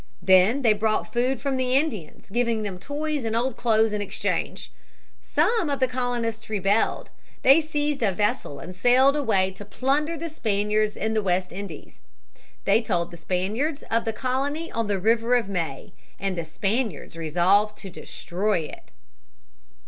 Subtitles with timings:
[0.23, 4.71] Then they bought food from the Indians, giving them toys and old clothes in exchange.
[5.21, 7.11] Some of the colonists rebelled.
[7.43, 12.01] They seized a vessel and sailed away to plunder the Spaniards in the West Indies.
[12.65, 17.15] They told the Spaniards of the colony on the River of May, and the Spaniards
[17.15, 18.89] resolved to destroy it.